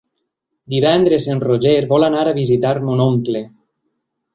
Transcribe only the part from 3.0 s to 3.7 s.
oncle.